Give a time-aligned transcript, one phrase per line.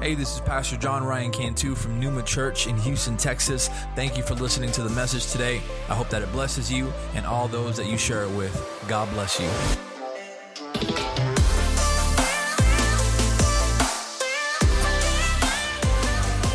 [0.00, 3.68] Hey, this is Pastor John Ryan Cantu from Numa Church in Houston, Texas.
[3.94, 5.60] Thank you for listening to the message today.
[5.90, 8.50] I hope that it blesses you and all those that you share it with.
[8.88, 9.46] God bless you.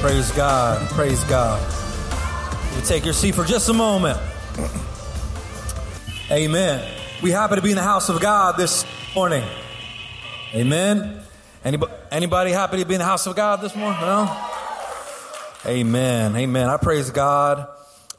[0.01, 0.89] Praise God.
[0.89, 2.75] Praise God.
[2.75, 4.19] You take your seat for just a moment.
[6.31, 6.91] Amen.
[7.21, 9.47] We happen to be in the house of God this morning.
[10.55, 11.21] Amen.
[11.63, 13.99] Anybody, anybody happy to be in the house of God this morning?
[14.01, 14.51] No?
[15.65, 16.35] Amen.
[16.35, 16.69] Amen.
[16.69, 17.67] I praise God.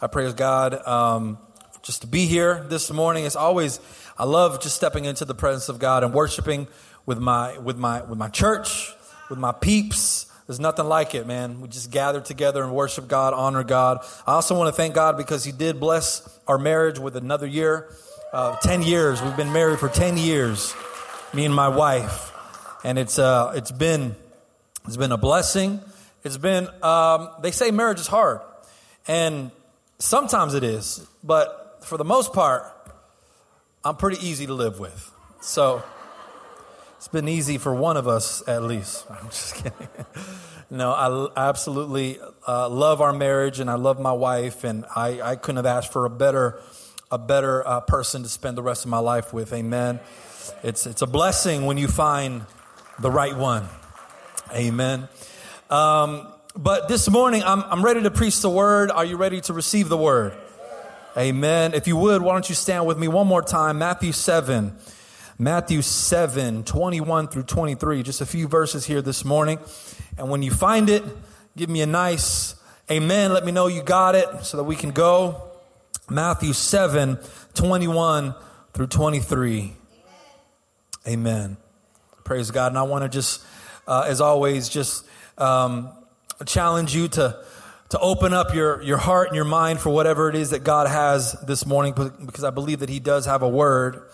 [0.01, 1.39] I praise God um,
[1.83, 3.25] just to be here this morning.
[3.25, 3.81] It's always
[4.19, 6.69] I love just stepping into the presence of God and worshiping
[7.07, 8.93] with my with my with my church,
[9.31, 10.27] with my peeps.
[10.47, 11.61] There's nothing like it, man.
[11.61, 14.05] We just gather together and worship God, honor God.
[14.27, 17.91] I also want to thank God because He did bless our marriage with another year.
[18.33, 19.23] Uh, 10 years.
[19.23, 20.75] We've been married for 10 years,
[21.33, 22.36] me and my wife
[22.85, 24.17] and it's uh, it's been
[24.87, 25.81] it's been a blessing.
[26.25, 28.41] It's been um, they say marriage is hard,
[29.07, 29.51] and
[29.99, 32.65] sometimes it is, but for the most part,
[33.85, 35.13] I'm pretty easy to live with.
[35.41, 35.83] So
[36.97, 39.07] it's been easy for one of us at least.
[39.11, 39.89] I'm just kidding.
[40.71, 45.37] no, I, absolutely uh, love our marriage, and I love my wife, and I, I
[45.37, 46.61] couldn't have asked for a better
[47.11, 49.53] a better uh, person to spend the rest of my life with.
[49.53, 50.01] Amen.
[50.63, 52.47] It's it's a blessing when you find
[52.99, 53.69] the right one.
[54.53, 55.09] Amen.
[55.71, 58.91] Um, but this morning, I'm, I'm ready to preach the word.
[58.91, 60.33] Are you ready to receive the word?
[61.17, 61.75] Amen.
[61.75, 63.79] If you would, why don't you stand with me one more time?
[63.79, 64.77] Matthew 7.
[65.39, 68.03] Matthew 7, 21 through 23.
[68.03, 69.59] Just a few verses here this morning.
[70.17, 71.05] And when you find it,
[71.57, 72.55] give me a nice
[72.91, 73.33] amen.
[73.33, 75.43] Let me know you got it so that we can go.
[76.09, 77.19] Matthew 7,
[77.55, 78.35] 21
[78.73, 79.75] through 23.
[81.07, 81.57] Amen.
[82.27, 82.73] Praise God.
[82.73, 83.41] And I want to just,
[83.87, 85.07] uh, as always, just
[85.39, 85.91] um,
[86.45, 87.41] challenge you to
[87.91, 90.89] to open up your, your heart and your mind for whatever it is that God
[90.89, 94.11] has this morning, because I believe that He does have a word.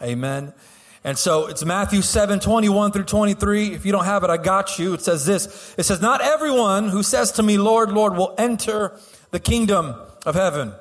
[0.00, 0.54] Amen.
[1.02, 3.74] And so it's Matthew 7, 21 through 23.
[3.74, 4.94] If you don't have it, I got you.
[4.94, 5.74] It says this.
[5.76, 8.96] It says, Not everyone who says to me, Lord, Lord, will enter
[9.32, 10.72] the kingdom of heaven,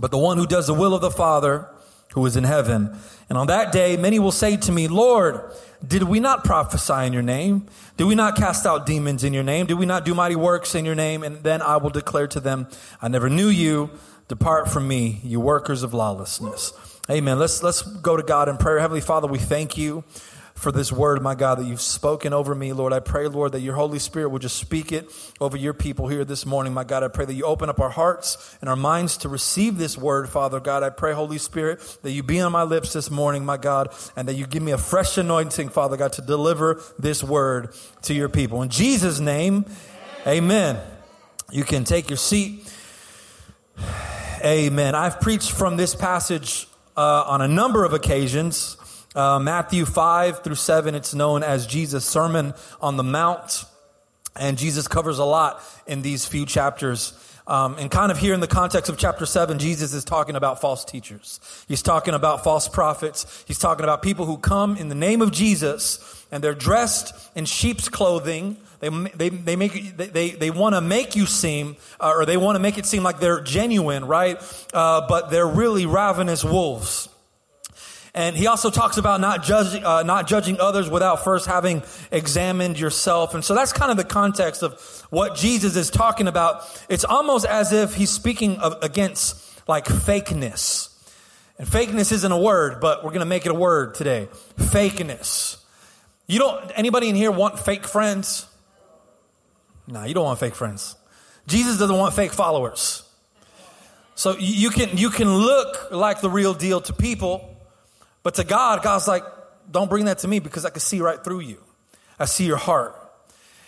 [0.00, 1.68] but the one who does the will of the Father
[2.14, 2.96] who is in heaven.
[3.28, 5.52] And on that day, many will say to me, Lord,
[5.86, 7.66] did we not prophesy in your name?
[7.96, 9.66] Did we not cast out demons in your name?
[9.66, 11.22] Did we not do mighty works in your name?
[11.22, 12.68] And then I will declare to them,
[13.00, 13.90] I never knew you.
[14.28, 16.72] Depart from me, you workers of lawlessness.
[17.10, 17.38] Amen.
[17.38, 18.78] Let's, let's go to God in prayer.
[18.78, 20.04] Heavenly Father, we thank you
[20.58, 22.92] for this word, my God, that you've spoken over me, Lord.
[22.92, 25.08] I pray, Lord, that your Holy Spirit will just speak it
[25.40, 27.04] over your people here this morning, my God.
[27.04, 30.28] I pray that you open up our hearts and our minds to receive this word,
[30.28, 30.82] Father God.
[30.82, 34.26] I pray, Holy Spirit, that you be on my lips this morning, my God, and
[34.26, 38.28] that you give me a fresh anointing, Father God, to deliver this word to your
[38.28, 38.60] people.
[38.62, 39.64] In Jesus' name,
[40.26, 40.80] amen.
[41.52, 42.68] You can take your seat.
[44.44, 44.96] Amen.
[44.96, 46.66] I've preached from this passage
[46.96, 48.76] uh, on a number of occasions.
[49.18, 53.64] Uh, Matthew 5 through 7, it's known as Jesus' Sermon on the Mount.
[54.36, 57.14] And Jesus covers a lot in these few chapters.
[57.48, 60.60] Um, and kind of here in the context of chapter 7, Jesus is talking about
[60.60, 61.40] false teachers.
[61.66, 63.44] He's talking about false prophets.
[63.48, 67.44] He's talking about people who come in the name of Jesus and they're dressed in
[67.44, 68.56] sheep's clothing.
[68.78, 72.54] They, they, they make, they, they want to make you seem, uh, or they want
[72.54, 74.40] to make it seem like they're genuine, right?
[74.72, 77.08] Uh, but they're really ravenous wolves.
[78.18, 82.76] And he also talks about not judging, uh, not judging others without first having examined
[82.76, 83.32] yourself.
[83.32, 84.72] And so that's kind of the context of
[85.10, 86.64] what Jesus is talking about.
[86.88, 90.88] It's almost as if he's speaking of, against like fakeness.
[91.60, 94.28] And fakeness isn't a word, but we're going to make it a word today.
[94.56, 95.58] Fakeness.
[96.26, 98.48] You don't, anybody in here want fake friends?
[99.86, 100.96] No, you don't want fake friends.
[101.46, 103.04] Jesus doesn't want fake followers.
[104.16, 107.54] So you can, you can look like the real deal to people,
[108.28, 109.24] but to God, God's like,
[109.70, 111.64] don't bring that to me because I can see right through you.
[112.18, 112.94] I see your heart.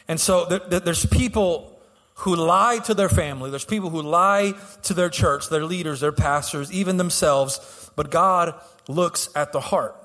[0.07, 1.81] And so there, there's people
[2.13, 3.49] who lie to their family.
[3.49, 4.53] There's people who lie
[4.83, 7.91] to their church, their leaders, their pastors, even themselves.
[7.97, 8.53] But God
[8.87, 9.97] looks at the heart.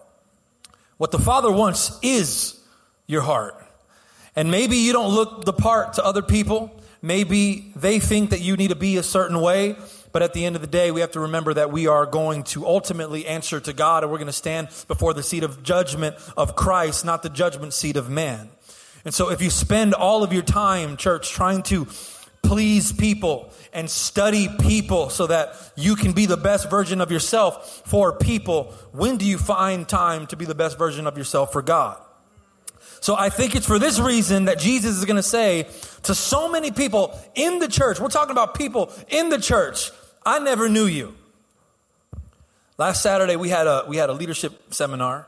[0.96, 2.58] What the Father wants is
[3.08, 3.62] your heart.
[4.38, 6.82] And maybe you don't look the part to other people.
[7.02, 9.76] Maybe they think that you need to be a certain way.
[10.16, 12.44] But at the end of the day, we have to remember that we are going
[12.44, 16.16] to ultimately answer to God and we're going to stand before the seat of judgment
[16.38, 18.48] of Christ, not the judgment seat of man.
[19.04, 21.86] And so if you spend all of your time, church, trying to
[22.44, 27.84] please people and study people so that you can be the best version of yourself
[27.86, 31.62] for people, when do you find time to be the best version of yourself for
[31.62, 32.02] God?
[33.02, 35.68] So I think it's for this reason that Jesus is going to say
[36.04, 39.92] to so many people in the church, we're talking about people in the church,
[40.26, 41.14] I never knew you.
[42.80, 45.28] Last Saturday we had a we had a leadership seminar,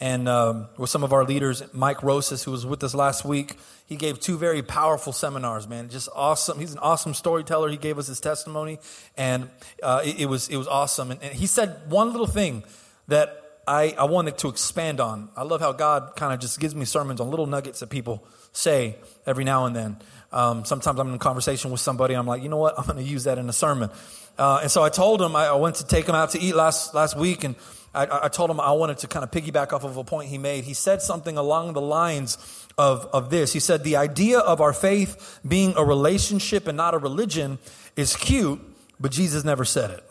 [0.00, 3.56] and um, with some of our leaders, Mike Rosas, who was with us last week,
[3.86, 5.68] he gave two very powerful seminars.
[5.68, 6.58] Man, just awesome.
[6.58, 7.68] He's an awesome storyteller.
[7.68, 8.80] He gave us his testimony,
[9.16, 9.48] and
[9.84, 11.12] uh, it, it, was it was awesome.
[11.12, 12.64] And, and he said one little thing
[13.06, 15.28] that I, I wanted to expand on.
[15.36, 18.26] I love how God kind of just gives me sermons on little nuggets that people
[18.52, 18.96] say
[19.26, 19.96] every now and then.
[20.34, 22.76] Um, sometimes I'm in a conversation with somebody, I'm like, you know what?
[22.76, 23.88] I'm going to use that in a sermon.
[24.36, 26.56] Uh, and so I told him I, I, went to take him out to eat
[26.56, 27.54] last last week, and
[27.94, 30.38] I, I told him I wanted to kind of piggyback off of a point he
[30.38, 30.64] made.
[30.64, 33.52] He said something along the lines of, of this.
[33.52, 37.60] He said, The idea of our faith being a relationship and not a religion
[37.94, 38.60] is cute,
[38.98, 40.02] but Jesus never said it.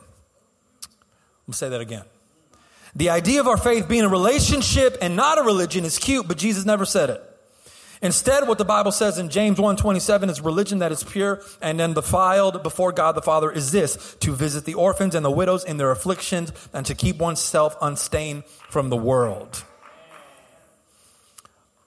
[0.81, 2.04] Let me say that again.
[2.96, 6.38] The idea of our faith being a relationship and not a religion is cute, but
[6.38, 7.32] Jesus never said it.
[8.04, 12.62] Instead, what the Bible says in James 1:27 is religion that is pure and undefiled
[12.62, 15.90] before God the Father is this: to visit the orphans and the widows in their
[15.90, 19.64] afflictions and to keep oneself unstained from the world.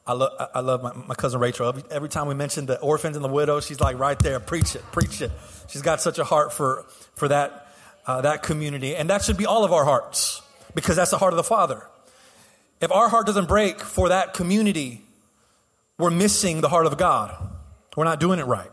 [0.07, 0.15] I,
[0.55, 1.69] I love my, my cousin Rachel.
[1.69, 4.75] Every, every, time we mention the orphans and the widows, she's like right there, preach
[4.75, 5.33] it, preach it.
[5.69, 7.69] She's got such a heart for, for that,
[8.07, 8.97] uh, that community.
[8.97, 10.41] And that should be all of our hearts
[10.75, 11.83] because that's the heart of the Father.
[12.81, 15.03] If our heart doesn't break for that community,
[15.98, 17.34] we're missing the heart of God.
[17.96, 18.70] We're not doing it right.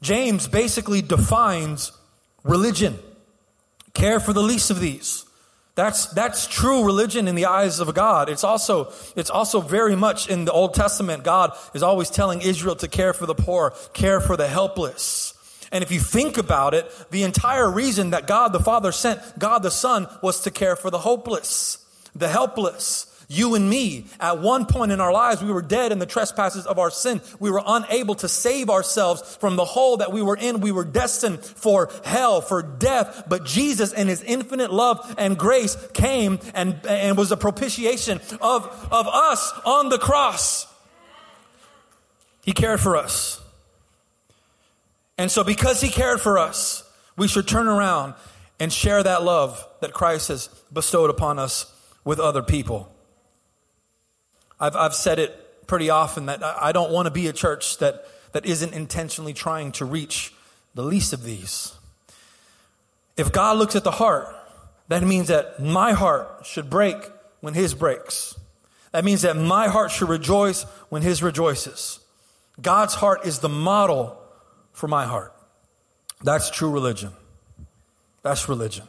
[0.00, 1.92] James basically defines
[2.44, 2.98] religion.
[3.94, 5.24] Care for the least of these.
[5.74, 8.28] That's, that's true religion in the eyes of God.
[8.28, 11.24] It's also, it's also very much in the Old Testament.
[11.24, 15.34] God is always telling Israel to care for the poor, care for the helpless.
[15.72, 19.62] And if you think about it, the entire reason that God the Father sent God
[19.62, 21.78] the Son was to care for the hopeless,
[22.14, 23.06] the helpless.
[23.32, 26.66] You and me, at one point in our lives, we were dead in the trespasses
[26.66, 27.22] of our sin.
[27.40, 30.60] We were unable to save ourselves from the hole that we were in.
[30.60, 33.24] We were destined for hell, for death.
[33.28, 38.66] But Jesus, in his infinite love and grace, came and, and was a propitiation of,
[38.92, 40.66] of us on the cross.
[42.44, 43.40] He cared for us.
[45.16, 46.84] And so, because He cared for us,
[47.16, 48.14] we should turn around
[48.60, 51.72] and share that love that Christ has bestowed upon us
[52.04, 52.91] with other people.
[54.62, 58.06] I've, I've said it pretty often that I don't want to be a church that,
[58.30, 60.32] that isn't intentionally trying to reach
[60.76, 61.74] the least of these.
[63.16, 64.28] If God looks at the heart,
[64.86, 66.96] that means that my heart should break
[67.40, 68.36] when His breaks.
[68.92, 71.98] That means that my heart should rejoice when His rejoices.
[72.60, 74.16] God's heart is the model
[74.72, 75.34] for my heart.
[76.22, 77.10] That's true religion.
[78.22, 78.86] That's religion.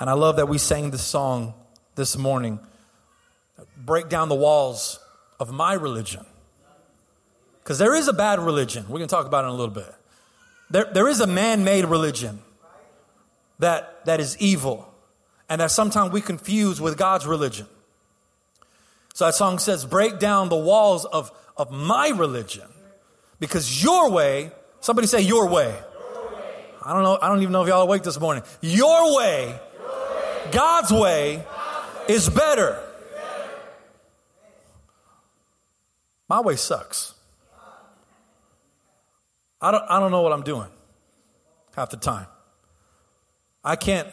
[0.00, 1.54] And I love that we sang this song
[1.94, 2.58] this morning.
[3.76, 4.98] Break down the walls
[5.38, 6.24] of my religion.
[7.62, 8.84] Because there is a bad religion.
[8.84, 9.94] We're going to talk about it in a little bit.
[10.70, 12.40] There, there is a man made religion
[13.58, 14.92] that, that is evil
[15.48, 17.66] and that sometimes we confuse with God's religion.
[19.14, 22.68] So that song says, Break down the walls of, of my religion
[23.38, 25.66] because your way, somebody say your way.
[25.66, 26.64] your way.
[26.82, 28.42] I don't know, I don't even know if y'all awake this morning.
[28.60, 30.50] Your way, your way.
[30.52, 32.14] God's way, God's way.
[32.14, 32.82] is better.
[36.28, 37.14] My way sucks.
[39.60, 40.68] I don't, I don't know what I'm doing
[41.76, 42.26] half the time.
[43.64, 44.08] I can't,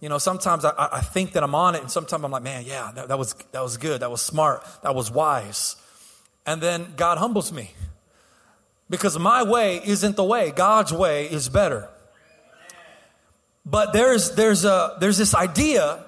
[0.00, 2.64] you know, sometimes I, I think that I'm on it, and sometimes I'm like, man,
[2.64, 5.76] yeah, that, that, was, that was good, that was smart, that was wise.
[6.46, 7.72] And then God humbles me.
[8.90, 10.50] Because my way isn't the way.
[10.50, 11.88] God's way is better.
[13.64, 16.04] But there's, there's, a, there's this idea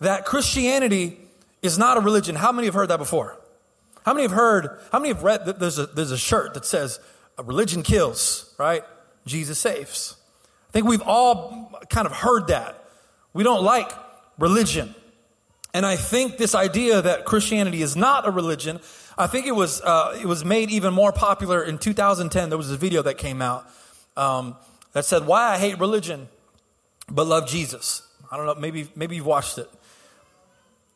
[0.00, 1.18] that Christianity
[1.62, 2.34] is not a religion.
[2.34, 3.38] How many have heard that before?
[4.04, 7.00] How many have heard, how many have read, there's a, there's a shirt that says,
[7.42, 8.82] religion kills, right?
[9.26, 10.16] Jesus saves.
[10.68, 12.84] I think we've all kind of heard that.
[13.32, 13.90] We don't like
[14.38, 14.94] religion.
[15.72, 18.80] And I think this idea that Christianity is not a religion
[19.16, 22.48] I think it was uh, it was made even more popular in 2010.
[22.48, 23.64] There was a video that came out
[24.16, 24.56] um,
[24.92, 26.28] that said why I hate religion
[27.08, 28.02] but love Jesus.
[28.30, 29.70] I don't know, maybe maybe you've watched it,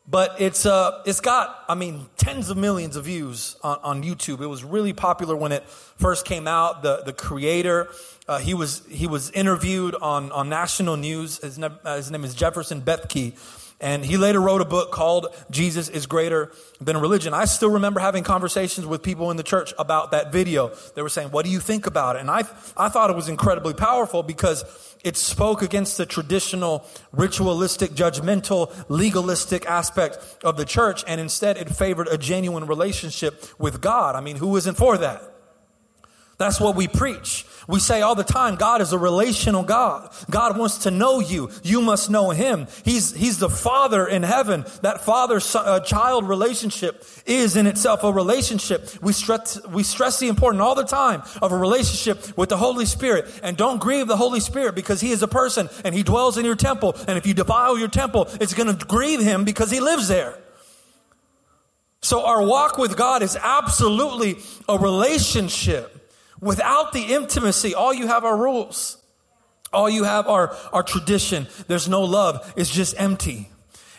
[0.09, 4.41] but it's uh, it's got I mean tens of millions of views on, on YouTube.
[4.41, 6.81] It was really popular when it first came out.
[6.81, 7.89] The the creator
[8.27, 11.39] uh, he was he was interviewed on on national news.
[11.39, 13.33] His, ne- uh, his name is Jefferson Bethke
[13.81, 17.33] And he later wrote a book called Jesus is Greater Than Religion.
[17.33, 20.71] I still remember having conversations with people in the church about that video.
[20.95, 22.19] They were saying, What do you think about it?
[22.19, 22.39] And I,
[22.75, 24.65] I thought it was incredibly powerful because
[25.03, 31.05] it spoke against the traditional ritualistic, judgmental, legalistic aspect of the church.
[31.07, 34.15] And instead, it favored a genuine relationship with God.
[34.15, 35.23] I mean, who isn't for that?
[36.37, 37.45] That's what we preach.
[37.69, 40.11] We say all the time, God is a relational God.
[40.27, 41.51] God wants to know you.
[41.61, 42.65] You must know Him.
[42.83, 44.65] He's, He's the Father in heaven.
[44.81, 48.89] That father uh, child relationship is in itself a relationship.
[49.03, 52.87] We stress, we stress the importance all the time of a relationship with the Holy
[52.87, 53.29] Spirit.
[53.43, 56.45] And don't grieve the Holy Spirit because He is a person and He dwells in
[56.45, 56.95] your temple.
[57.07, 60.35] And if you defile your temple, it's going to grieve Him because He lives there.
[62.01, 65.98] So our walk with God is absolutely a relationship.
[66.41, 68.97] Without the intimacy, all you have are rules.
[69.71, 71.47] All you have are, are tradition.
[71.67, 72.53] There's no love.
[72.55, 73.49] It's just empty.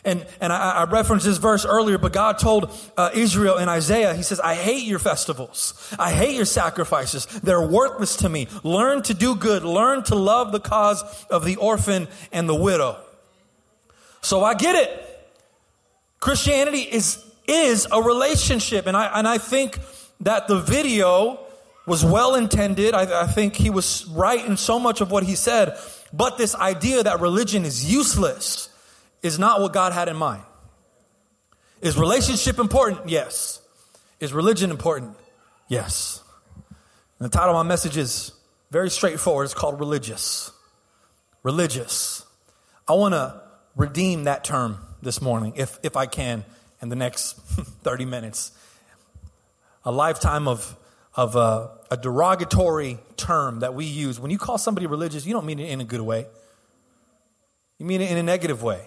[0.05, 4.15] And, and I, I referenced this verse earlier, but God told uh, Israel in Isaiah,
[4.15, 5.95] He says, I hate your festivals.
[5.99, 7.27] I hate your sacrifices.
[7.27, 8.49] They're worthless to me.
[8.65, 9.63] Learn to do good.
[9.63, 12.97] Learn to love the cause of the orphan and the widow.
[14.23, 15.07] So I get it.
[16.19, 18.87] Christianity is, is a relationship.
[18.87, 19.79] And I, and I think
[20.21, 21.41] that the video
[21.91, 22.95] was well intended.
[22.95, 25.77] I, I think he was right in so much of what he said.
[26.13, 28.69] But this idea that religion is useless
[29.25, 30.45] is not what God had in mind.
[31.81, 33.09] Is relationship important?
[33.09, 33.61] Yes.
[34.21, 35.17] Is religion important?
[35.67, 36.23] Yes.
[37.19, 38.35] And the title of my message is
[38.71, 39.47] very straightforward.
[39.47, 40.53] It's called religious.
[41.43, 42.25] Religious.
[42.87, 43.43] I want to
[43.75, 46.45] redeem that term this morning, if, if I can,
[46.81, 47.33] in the next
[47.83, 48.53] 30 minutes.
[49.85, 50.77] A lifetime of
[51.15, 54.21] of a, a derogatory term that we use.
[54.21, 56.27] When you call somebody religious, you don't mean it in a good way.
[57.79, 58.87] You mean it in a negative way.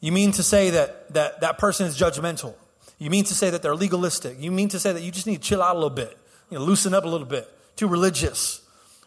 [0.00, 2.54] You mean to say that that, that person is judgmental.
[2.98, 4.40] You mean to say that they're legalistic.
[4.40, 6.16] You mean to say that you just need to chill out a little bit,
[6.50, 7.48] you know, loosen up a little bit.
[7.76, 8.60] Too religious.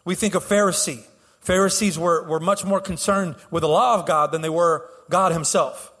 [0.04, 1.04] We think of Pharisee.
[1.40, 5.32] Pharisees were, were much more concerned with the law of God than they were God
[5.32, 5.92] Himself.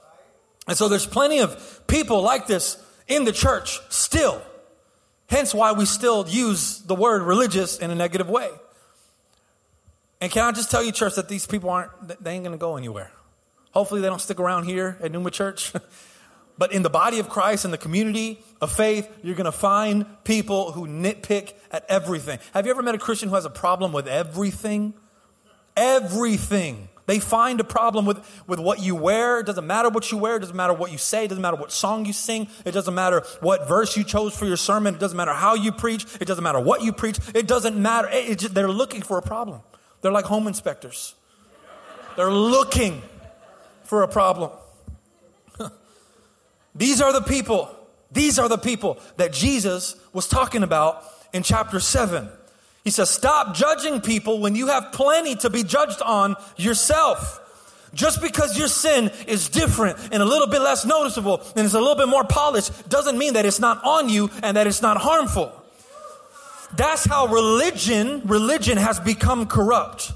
[0.68, 4.40] And so there's plenty of people like this in the church still.
[5.32, 8.50] Hence why we still use the word religious in a negative way.
[10.20, 11.90] And can I just tell you, church, that these people aren't,
[12.22, 13.10] they ain't going to go anywhere.
[13.70, 15.72] Hopefully they don't stick around here at Numa Church.
[16.58, 20.04] but in the body of Christ, in the community of faith, you're going to find
[20.24, 22.38] people who nitpick at everything.
[22.52, 24.92] Have you ever met a Christian who has a problem with everything?
[25.78, 26.90] Everything.
[27.12, 29.40] They find a problem with, with what you wear.
[29.40, 30.36] It doesn't matter what you wear.
[30.36, 31.26] It doesn't matter what you say.
[31.26, 32.48] It doesn't matter what song you sing.
[32.64, 34.94] It doesn't matter what verse you chose for your sermon.
[34.94, 36.06] It doesn't matter how you preach.
[36.22, 37.18] It doesn't matter what you preach.
[37.34, 38.08] It doesn't matter.
[38.10, 39.60] It, just, they're looking for a problem.
[40.00, 41.14] They're like home inspectors.
[42.16, 43.02] They're looking
[43.84, 44.52] for a problem.
[46.74, 47.68] These are the people.
[48.10, 51.04] These are the people that Jesus was talking about
[51.34, 52.30] in chapter 7.
[52.84, 57.38] He says, stop judging people when you have plenty to be judged on yourself.
[57.94, 61.80] Just because your sin is different and a little bit less noticeable and it's a
[61.80, 64.96] little bit more polished doesn't mean that it's not on you and that it's not
[64.96, 65.52] harmful.
[66.74, 70.12] That's how religion, religion has become corrupt.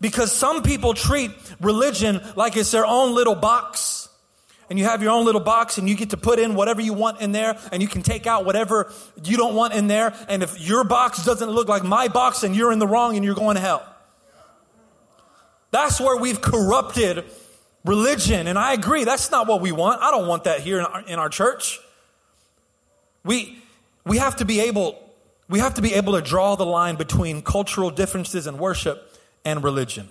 [0.00, 4.07] Because some people treat religion like it's their own little box
[4.70, 6.92] and you have your own little box and you get to put in whatever you
[6.92, 8.92] want in there and you can take out whatever
[9.24, 10.14] you don't want in there.
[10.28, 13.24] And if your box doesn't look like my box, then you're in the wrong and
[13.24, 13.86] you're going to hell.
[15.70, 17.24] That's where we've corrupted
[17.84, 18.46] religion.
[18.46, 20.02] And I agree, that's not what we want.
[20.02, 21.80] I don't want that here in our, in our church.
[23.24, 23.62] We,
[24.04, 24.98] we have to be able,
[25.48, 29.62] we have to be able to draw the line between cultural differences in worship and
[29.62, 30.08] religion.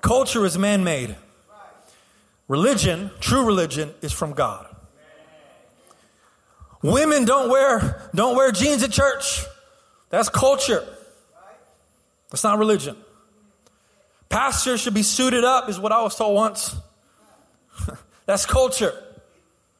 [0.00, 1.16] Culture is man made.
[2.50, 4.66] Religion, true religion, is from God.
[6.82, 9.44] Women don't wear, don't wear jeans at church.
[10.08, 10.84] That's culture.
[12.28, 12.96] That's not religion.
[14.28, 16.74] Pastors should be suited up, is what I was told once.
[18.26, 19.00] That's culture.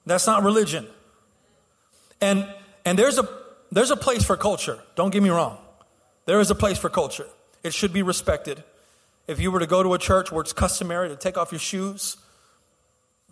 [0.06, 0.86] That's not religion.
[2.20, 2.46] And
[2.84, 3.28] and there's a
[3.72, 4.78] there's a place for culture.
[4.94, 5.58] Don't get me wrong.
[6.24, 7.26] There is a place for culture.
[7.64, 8.62] It should be respected.
[9.26, 11.58] If you were to go to a church where it's customary to take off your
[11.58, 12.16] shoes,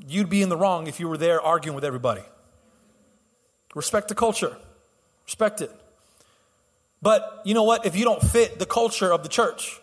[0.07, 2.23] you'd be in the wrong if you were there arguing with everybody.
[3.75, 4.57] Respect the culture,
[5.25, 5.71] respect it.
[7.00, 7.87] But you know what?
[7.87, 9.81] If you don't fit the culture of the church,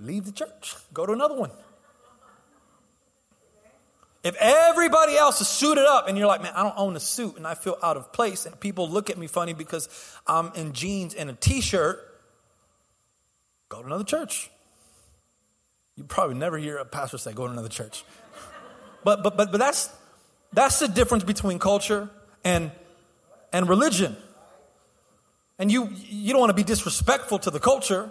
[0.00, 1.50] leave the church, go to another one.
[4.24, 7.36] If everybody else is suited up and you're like, man, I don't own a suit
[7.36, 9.88] and I feel out of place and people look at me funny because
[10.26, 12.00] I'm in jeans and a t shirt,
[13.68, 14.50] go to another church.
[15.96, 18.04] You probably never hear a pastor say, go to another church.
[19.02, 19.90] But, but, but, but that's,
[20.52, 22.10] that's the difference between culture
[22.44, 22.70] and,
[23.52, 24.16] and religion.
[25.58, 28.10] And you, you don't want to be disrespectful to the culture.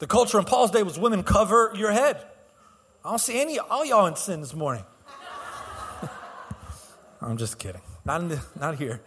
[0.00, 2.16] The culture in Paul's day was women cover your head.
[3.04, 4.84] I don't see any, all y'all in sin this morning.
[7.20, 7.82] I'm just kidding.
[8.04, 9.00] Not, the, not here.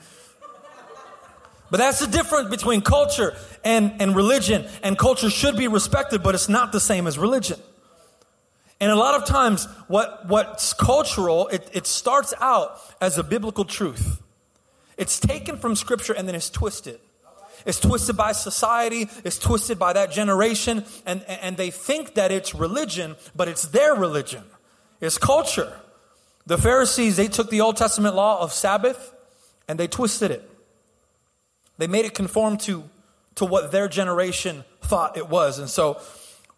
[1.70, 4.66] But that's the difference between culture and, and religion.
[4.84, 7.60] And culture should be respected, but it's not the same as religion.
[8.80, 13.66] And a lot of times, what, what's cultural, it, it starts out as a biblical
[13.66, 14.22] truth.
[14.98, 17.00] It's taken from scripture and then it's twisted.
[17.66, 22.54] It's twisted by society, it's twisted by that generation, and, and they think that it's
[22.54, 24.44] religion, but it's their religion.
[25.02, 25.74] It's culture.
[26.46, 29.14] The Pharisees, they took the Old Testament law of Sabbath
[29.68, 30.48] and they twisted it.
[31.78, 32.84] They made it conform to,
[33.36, 35.58] to what their generation thought it was.
[35.58, 36.00] And so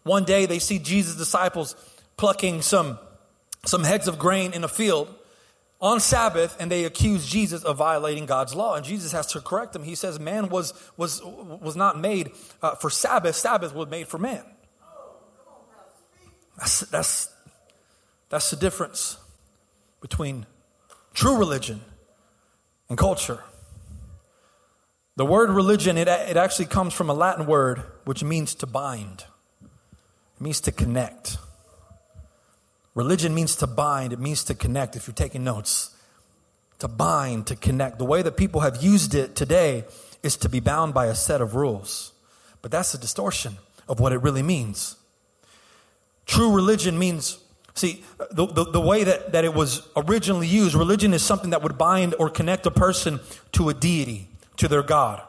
[0.02, 1.74] one day they see Jesus' disciples
[2.18, 2.98] plucking some,
[3.64, 5.14] some heads of grain in a field
[5.80, 8.74] on Sabbath and they accuse Jesus of violating God's law.
[8.74, 9.84] And Jesus has to correct them.
[9.84, 14.18] He says, Man was, was, was not made uh, for Sabbath, Sabbath was made for
[14.18, 14.44] man.
[16.58, 17.30] That's, that's,
[18.28, 19.16] that's the difference
[20.00, 20.44] between
[21.14, 21.80] true religion
[22.88, 23.44] and culture.
[25.14, 29.24] The word religion, it, it actually comes from a Latin word which means to bind,
[29.62, 31.38] it means to connect.
[32.98, 35.94] Religion means to bind, it means to connect, if you're taking notes.
[36.80, 38.00] To bind, to connect.
[38.00, 39.84] The way that people have used it today
[40.24, 42.10] is to be bound by a set of rules.
[42.60, 44.96] But that's a distortion of what it really means.
[46.26, 47.38] True religion means,
[47.74, 48.02] see,
[48.32, 51.78] the, the, the, way that, that it was originally used, religion is something that would
[51.78, 53.20] bind or connect a person
[53.52, 55.22] to a deity, to their God.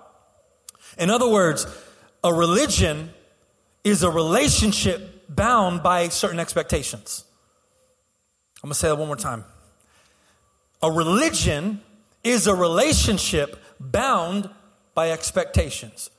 [0.97, 1.67] In other words,
[2.23, 3.13] a religion
[3.83, 7.25] is a relationship bound by certain expectations.
[8.61, 9.45] I'm going to say that one more time.
[10.81, 11.81] A religion
[12.23, 14.49] is a relationship bound
[14.93, 16.09] by expectations.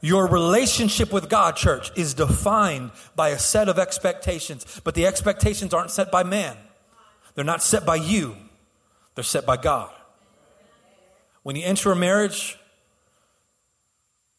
[0.00, 5.72] Your relationship with God, church, is defined by a set of expectations, but the expectations
[5.72, 6.56] aren't set by man.
[7.34, 8.36] They're not set by you,
[9.14, 9.90] they're set by God.
[11.42, 12.58] When you enter a marriage,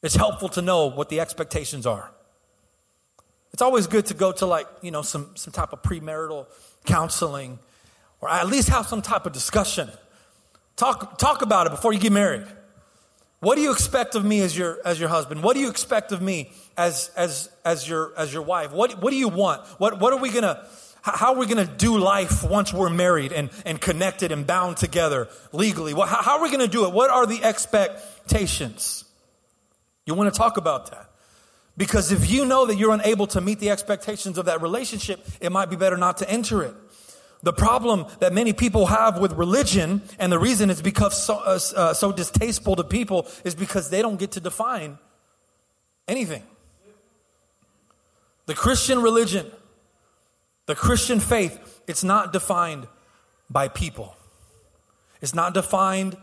[0.02, 2.12] it's helpful to know what the expectations are.
[3.54, 6.48] It's always good to go to like, you know, some, some type of premarital
[6.86, 7.60] counseling
[8.22, 9.90] or at least have some type of discussion.
[10.76, 12.46] Talk, talk about it before you get married.
[13.40, 15.44] What do you expect of me as your, as your husband?
[15.44, 18.72] What do you expect of me as, as, as, your, as your wife?
[18.72, 19.68] What, what do you want?
[19.80, 20.66] What, what are we going to,
[21.02, 24.78] how are we going to do life once we're married and, and connected and bound
[24.78, 25.94] together legally?
[25.94, 26.94] What, how, are we going to do it?
[26.94, 29.04] What are the expectations?
[30.06, 31.10] You want to talk about that.
[31.76, 35.52] Because if you know that you're unable to meet the expectations of that relationship, it
[35.52, 36.76] might be better not to enter it.
[37.42, 41.60] The problem that many people have with religion, and the reason it's because so, uh,
[41.76, 44.98] uh, so distasteful to people, is because they don't get to define
[46.08, 46.44] anything.
[48.46, 49.52] The Christian religion,
[50.68, 52.88] the Christian faith, it's not defined
[53.50, 54.16] by people.
[55.22, 56.18] It's not defined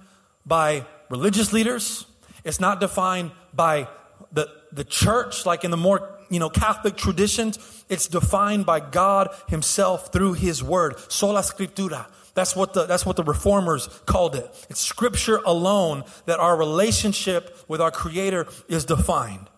[0.47, 2.07] by religious leaders.
[2.45, 3.89] It's not defined by
[4.33, 9.35] the, the church, like in the more, you know, Catholic traditions, it's defined by God
[9.49, 10.99] himself through his word.
[11.11, 12.07] Sola scriptura.
[12.35, 14.49] That's what the, that's what the reformers called it.
[14.71, 19.49] It's scripture alone that our relationship with our creator is defined.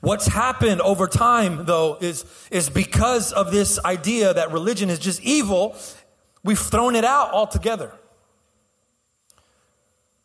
[0.00, 5.22] What's happened over time, though, is, is because of this idea that religion is just
[5.22, 5.74] evil,
[6.44, 7.92] we've thrown it out altogether.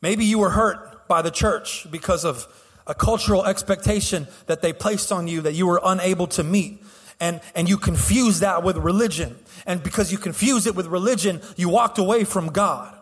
[0.02, 2.46] Maybe you were hurt by the church because of
[2.88, 6.84] a cultural expectation that they placed on you that you were unable to meet.
[7.20, 9.38] And, and you confuse that with religion.
[9.66, 12.94] And because you confuse it with religion, you walked away from God.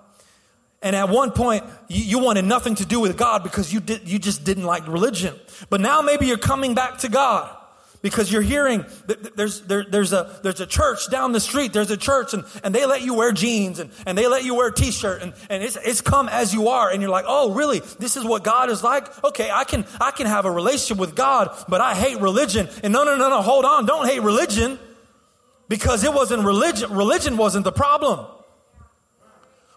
[0.83, 4.07] And at one point, you, you wanted nothing to do with God because you, did,
[4.07, 5.39] you just didn't like religion.
[5.69, 7.55] But now maybe you're coming back to God
[8.01, 8.85] because you're hearing
[9.35, 12.73] there's, there, there's, a, there's a church down the street, there's a church, and, and
[12.73, 15.33] they let you wear jeans and, and they let you wear a t shirt, and,
[15.49, 16.89] and it's, it's come as you are.
[16.89, 17.79] And you're like, oh, really?
[17.99, 19.23] This is what God is like?
[19.23, 22.67] Okay, I can, I can have a relationship with God, but I hate religion.
[22.83, 24.79] And no, no, no, no, hold on, don't hate religion
[25.67, 28.25] because it wasn't religion, religion wasn't the problem.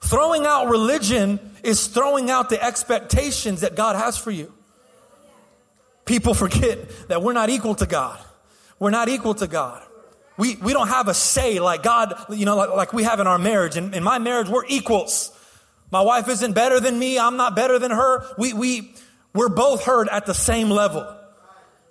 [0.00, 4.52] Throwing out religion is throwing out the expectations that God has for you.
[6.04, 8.18] People forget that we're not equal to God.
[8.78, 9.82] We're not equal to God.
[10.36, 13.26] We, we don't have a say like God, you know, like, like we have in
[13.26, 13.76] our marriage.
[13.76, 15.30] In, in my marriage, we're equals.
[15.90, 17.18] My wife isn't better than me.
[17.18, 18.26] I'm not better than her.
[18.36, 18.94] We, we,
[19.32, 21.06] we're both heard at the same level.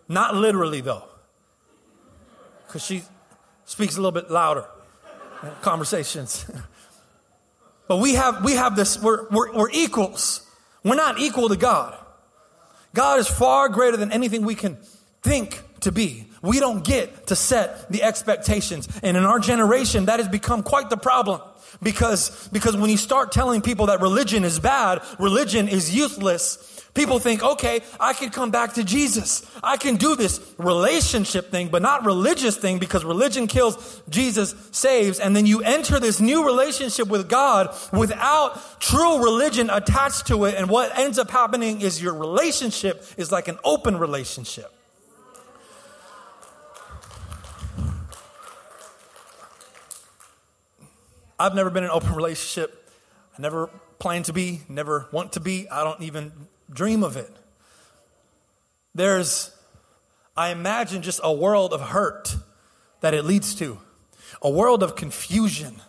[0.10, 1.08] Not literally though.
[2.68, 3.04] because she
[3.66, 4.68] speaks a little bit louder
[5.42, 6.46] in conversations.
[7.88, 10.46] but we have, we have this, we're, we're, we're equals.
[10.84, 11.98] We're not equal to God.
[12.94, 14.78] God is far greater than anything we can
[15.22, 16.28] think to be.
[16.42, 18.88] We don't get to set the expectations.
[19.02, 21.42] And in our generation, that has become quite the problem.
[21.82, 27.20] Because, because when you start telling people that religion is bad, religion is useless, people
[27.20, 29.46] think, okay, I can come back to Jesus.
[29.64, 35.20] I can do this relationship thing, but not religious thing because religion kills, Jesus saves.
[35.20, 40.56] And then you enter this new relationship with God without true religion attached to it.
[40.56, 44.72] And what ends up happening is your relationship is like an open relationship.
[51.40, 52.90] I've never been in an open relationship.
[53.38, 53.68] I never
[54.00, 55.68] plan to be, never want to be.
[55.70, 56.32] I don't even
[56.72, 57.32] dream of it.
[58.96, 59.52] There's,
[60.38, 62.36] I imagine, just a world of hurt
[63.02, 63.80] that it leads to,
[64.42, 65.82] a world of confusion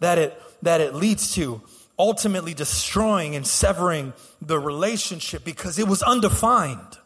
[0.00, 1.62] that it, that it leads to,
[1.98, 6.98] ultimately destroying and severing the relationship because it was undefined.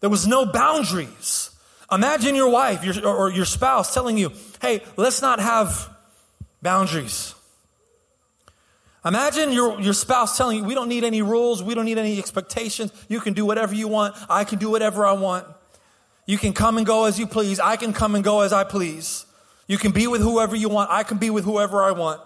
[0.00, 1.50] There was no boundaries.
[1.90, 5.88] Imagine your wife your, or your spouse telling you, hey, let's not have
[6.60, 7.35] boundaries.
[9.06, 12.18] Imagine your, your spouse telling you, we don't need any rules, we don't need any
[12.18, 12.92] expectations.
[13.08, 15.46] You can do whatever you want, I can do whatever I want.
[16.26, 18.64] You can come and go as you please, I can come and go as I
[18.64, 19.24] please.
[19.68, 22.20] You can be with whoever you want, I can be with whoever I want.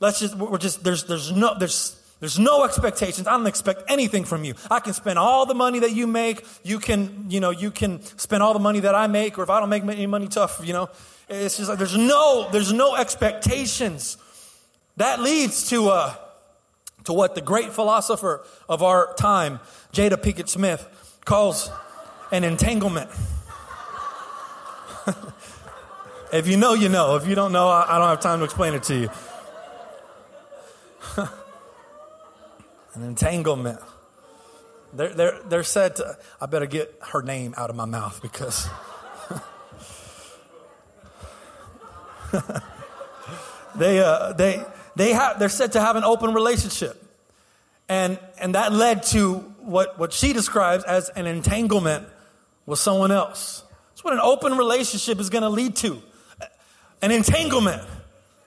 [0.00, 3.28] Let's just, we're just, there's, there's no, there's, there's no expectations.
[3.28, 4.54] I don't expect anything from you.
[4.70, 6.44] I can spend all the money that you make.
[6.64, 9.50] You can, you know, you can spend all the money that I make, or if
[9.50, 10.90] I don't make any money, tough, you know.
[11.28, 14.18] It's just like there's no, there's no expectations.
[14.96, 16.14] That leads to, uh,
[17.04, 19.60] to what the great philosopher of our time,
[19.92, 20.86] Jada Pinkett Smith,
[21.24, 21.70] calls
[22.30, 23.10] an entanglement.
[26.32, 27.16] if you know, you know.
[27.16, 29.10] If you don't know, I don't have time to explain it to you.
[32.94, 33.80] an entanglement.
[34.92, 38.68] They're, they're, they're said to, I better get her name out of my mouth because.
[43.74, 44.62] they, uh, they,
[44.96, 46.98] they have, they're said to have an open relationship.
[47.88, 52.06] And, and that led to what, what she describes as an entanglement
[52.66, 53.64] with someone else.
[53.90, 56.02] That's what an open relationship is going to lead to.
[57.00, 57.82] An entanglement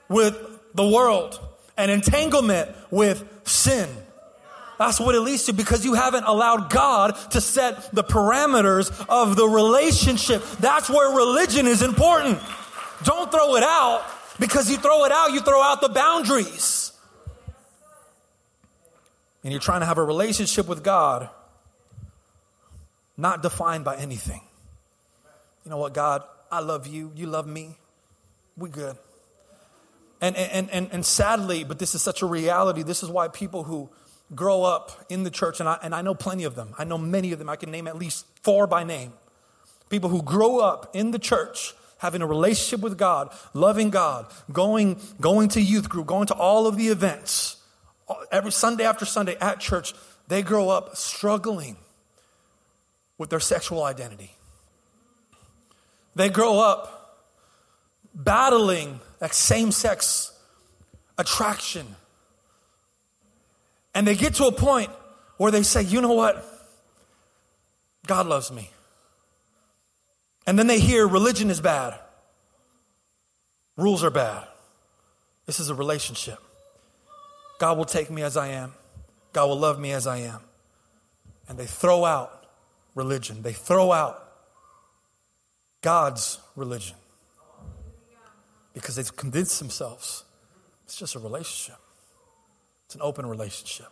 [0.07, 0.37] with
[0.73, 1.39] the world,
[1.77, 3.89] an entanglement with sin.
[4.77, 9.35] That's what it leads to because you haven't allowed God to set the parameters of
[9.35, 10.43] the relationship.
[10.59, 12.39] That's where religion is important.
[13.03, 14.03] Don't throw it out
[14.39, 16.91] because you throw it out, you throw out the boundaries.
[19.43, 21.29] And you're trying to have a relationship with God
[23.17, 24.41] not defined by anything.
[25.63, 27.77] You know what, God, I love you, you love me,
[28.57, 28.97] we good.
[30.21, 33.63] And, and, and, and sadly, but this is such a reality, this is why people
[33.63, 33.89] who
[34.33, 36.97] grow up in the church, and I, and I know plenty of them, I know
[36.97, 39.13] many of them, I can name at least four by name.
[39.89, 44.99] People who grow up in the church having a relationship with God, loving God, going,
[45.19, 47.57] going to youth group, going to all of the events,
[48.31, 49.95] every Sunday after Sunday at church,
[50.27, 51.77] they grow up struggling
[53.17, 54.31] with their sexual identity.
[56.15, 57.25] They grow up
[58.13, 60.31] battling that same sex
[61.17, 61.87] attraction.
[63.95, 64.91] And they get to a point
[65.37, 66.45] where they say, you know what?
[68.05, 68.69] God loves me.
[70.47, 71.99] And then they hear religion is bad,
[73.77, 74.47] rules are bad.
[75.45, 76.39] This is a relationship.
[77.59, 78.73] God will take me as I am,
[79.33, 80.41] God will love me as I am.
[81.47, 82.45] And they throw out
[82.95, 84.21] religion, they throw out
[85.81, 86.97] God's religion
[88.73, 90.23] because they've convinced themselves
[90.85, 91.79] it's just a relationship,
[92.85, 93.87] it's an open relationship.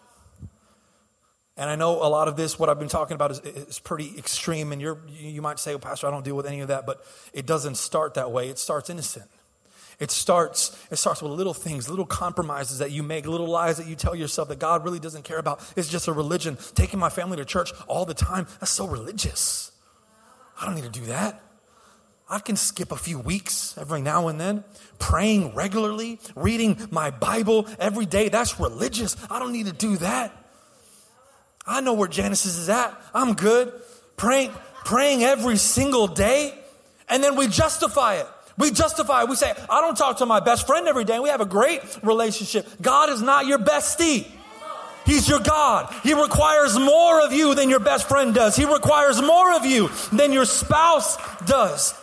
[1.55, 4.17] And I know a lot of this, what I've been talking about, is, is pretty
[4.17, 4.71] extreme.
[4.71, 6.85] And you're, you might say, well, Pastor, I don't deal with any of that.
[6.85, 8.49] But it doesn't start that way.
[8.49, 9.29] It starts innocent.
[9.99, 13.87] It starts, it starts with little things, little compromises that you make, little lies that
[13.87, 15.61] you tell yourself that God really doesn't care about.
[15.75, 16.57] It's just a religion.
[16.73, 19.71] Taking my family to church all the time, that's so religious.
[20.59, 21.41] I don't need to do that.
[22.29, 24.63] I can skip a few weeks every now and then.
[24.97, 29.15] Praying regularly, reading my Bible every day, that's religious.
[29.29, 30.42] I don't need to do that.
[31.65, 32.93] I know where Genesis is at.
[33.13, 33.71] I'm good.
[34.17, 34.51] Praying,
[34.83, 36.53] praying every single day.
[37.09, 38.27] And then we justify it.
[38.57, 39.29] We justify it.
[39.29, 41.19] We say, I don't talk to my best friend every day.
[41.19, 42.67] We have a great relationship.
[42.81, 44.27] God is not your bestie.
[45.05, 45.93] He's your God.
[46.03, 48.55] He requires more of you than your best friend does.
[48.55, 51.93] He requires more of you than your spouse does.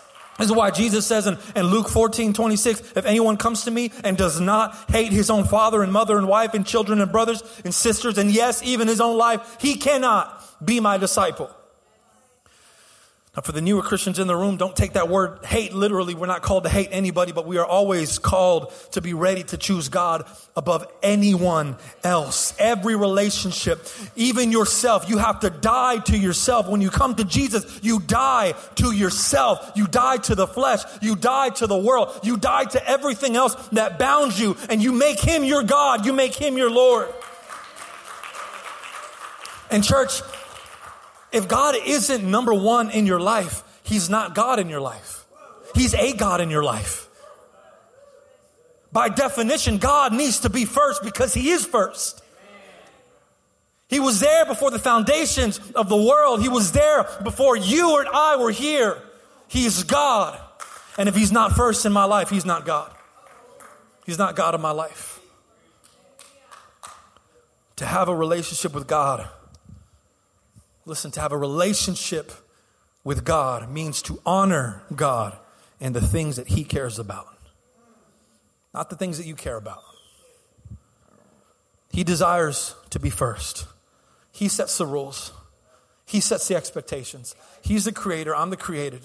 [0.40, 3.92] This is why Jesus says in, in Luke 14, 26, if anyone comes to me
[4.02, 7.42] and does not hate his own father and mother and wife and children and brothers
[7.62, 11.54] and sisters, and yes, even his own life, he cannot be my disciple.
[13.36, 16.14] Now, for the newer Christians in the room, don't take that word hate literally.
[16.14, 19.56] We're not called to hate anybody, but we are always called to be ready to
[19.56, 22.54] choose God above anyone else.
[22.58, 26.68] Every relationship, even yourself, you have to die to yourself.
[26.68, 29.72] When you come to Jesus, you die to yourself.
[29.76, 30.82] You die to the flesh.
[31.00, 32.18] You die to the world.
[32.24, 36.04] You die to everything else that bounds you, and you make Him your God.
[36.04, 37.08] You make Him your Lord.
[39.70, 40.20] And, church,
[41.32, 45.26] if God isn't number one in your life, He's not God in your life.
[45.74, 47.08] He's a God in your life.
[48.92, 52.22] By definition, God needs to be first because He is first.
[53.88, 56.42] He was there before the foundations of the world.
[56.42, 59.00] He was there before you and I were here.
[59.48, 60.38] He's God.
[60.98, 62.90] And if He's not first in my life, He's not God.
[64.06, 65.20] He's not God in my life.
[67.76, 69.28] To have a relationship with God
[70.86, 72.32] Listen, to have a relationship
[73.04, 75.38] with God means to honor God
[75.80, 77.38] and the things that He cares about,
[78.74, 79.82] not the things that you care about.
[81.92, 83.66] He desires to be first.
[84.32, 85.32] He sets the rules,
[86.06, 87.34] He sets the expectations.
[87.62, 89.02] He's the creator, I'm the created.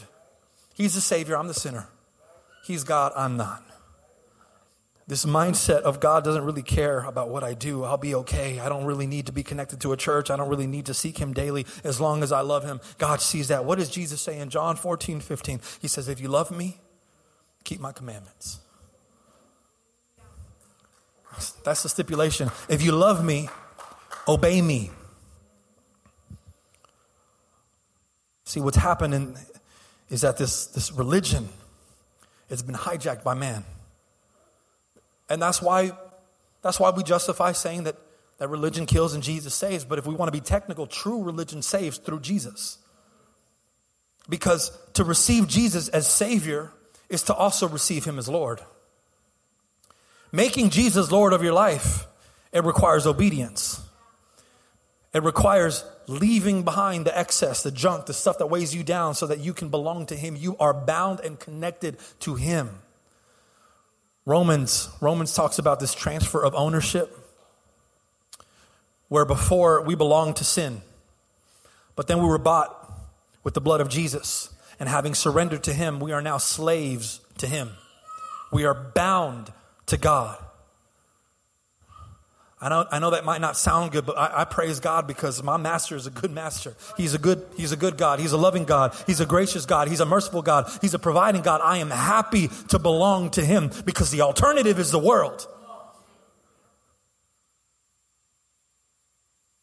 [0.74, 1.88] He's the Savior, I'm the sinner.
[2.66, 3.64] He's God, I'm not.
[5.08, 7.84] This mindset of God doesn't really care about what I do.
[7.84, 8.60] I'll be okay.
[8.60, 10.32] I don't really need to be connected to a church.
[10.32, 12.82] I don't really need to seek Him daily as long as I love Him.
[12.98, 13.66] God sees that.
[13.66, 15.62] What does Jesus say in John 14, 15?
[15.80, 16.80] He says, If you love me,
[17.64, 18.60] keep my commandments.
[21.64, 22.50] That's the stipulation.
[22.68, 23.50] If you love me,
[24.28, 24.90] obey me.
[28.46, 29.38] See, what's happening
[30.10, 31.50] is that this, this religion
[32.50, 33.66] has been hijacked by man.
[35.30, 35.92] And that's why,
[36.62, 37.96] that's why we justify saying that,
[38.38, 39.86] that religion kills and Jesus saves.
[39.86, 42.78] But if we want to be technical, true religion saves through Jesus.
[44.28, 46.72] Because to receive Jesus as Savior
[47.10, 48.62] is to also receive Him as Lord.
[50.32, 52.08] Making Jesus Lord of your life,
[52.52, 53.82] it requires obedience.
[55.14, 59.28] It requires leaving behind the excess, the junk, the stuff that weighs you down so
[59.28, 60.36] that you can belong to Him.
[60.36, 62.70] You are bound and connected to Him.
[64.26, 67.18] Romans, Romans talks about this transfer of ownership
[69.08, 70.82] where before we belonged to sin,
[71.96, 72.92] but then we were bought
[73.44, 74.50] with the blood of Jesus.
[74.80, 77.70] And having surrendered to Him, we are now slaves to Him.
[78.52, 79.54] We are bound
[79.86, 80.38] to God.
[82.62, 85.44] I know, I know that might not sound good, but I, I, praise God because
[85.44, 86.74] my master is a good master.
[86.96, 88.20] He's a good, he's a good God.
[88.20, 88.96] He's a loving God.
[89.06, 89.90] He's a gracious God.
[89.90, 90.72] He's a merciful God.
[90.82, 91.60] He's a providing God.
[91.62, 95.46] I am happy to belong to him because the alternative is the world.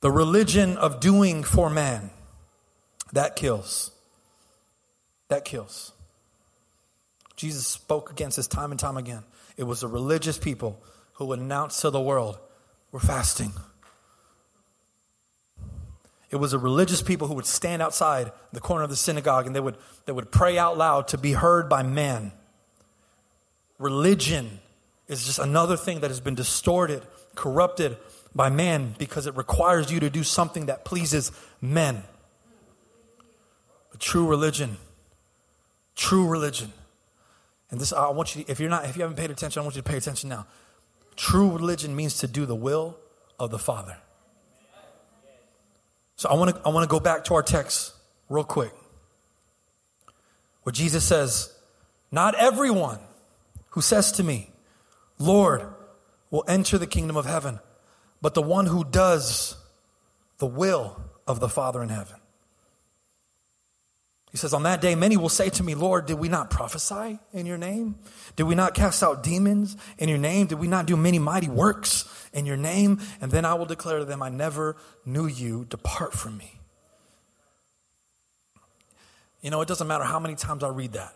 [0.00, 2.10] The religion of doing for man,
[3.12, 3.90] that kills.
[5.28, 5.92] That kills.
[7.36, 9.22] Jesus spoke against this time and time again.
[9.56, 10.82] It was the religious people
[11.14, 12.38] who would announce to the world,
[12.92, 13.52] we're fasting.
[16.30, 19.56] It was a religious people who would stand outside the corner of the synagogue and
[19.56, 19.76] they would,
[20.06, 22.32] they would pray out loud to be heard by man.
[23.78, 24.60] Religion
[25.08, 27.02] is just another thing that has been distorted,
[27.34, 27.96] corrupted
[28.34, 32.02] by man because it requires you to do something that pleases men.
[33.90, 34.78] But true religion,
[35.94, 36.72] true religion,
[37.70, 39.76] and this I want you if you're not if you haven't paid attention, I want
[39.76, 40.46] you to pay attention now.
[41.22, 42.98] True religion means to do the will
[43.38, 43.96] of the Father.
[46.16, 47.92] So I want to I want to go back to our text
[48.28, 48.72] real quick.
[50.64, 51.54] Where Jesus says,
[52.10, 52.98] "Not everyone
[53.68, 54.50] who says to me,
[55.16, 55.72] Lord,
[56.32, 57.60] will enter the kingdom of heaven,
[58.20, 59.54] but the one who does
[60.38, 62.18] the will of the Father in heaven."
[64.32, 67.18] He says, On that day, many will say to me, Lord, did we not prophesy
[67.32, 67.96] in your name?
[68.34, 70.46] Did we not cast out demons in your name?
[70.46, 72.98] Did we not do many mighty works in your name?
[73.20, 75.66] And then I will declare to them, I never knew you.
[75.68, 76.58] Depart from me.
[79.42, 81.14] You know, it doesn't matter how many times I read that,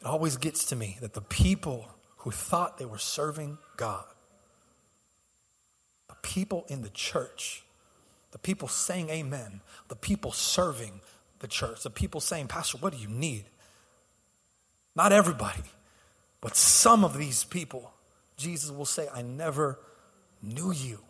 [0.00, 4.04] it always gets to me that the people who thought they were serving God,
[6.08, 7.62] the people in the church,
[8.32, 11.02] the people saying amen, the people serving
[11.42, 13.44] the church, the people saying, Pastor, what do you need?
[14.94, 15.62] Not everybody,
[16.40, 17.92] but some of these people,
[18.36, 19.78] Jesus will say, I never
[20.40, 21.00] knew you.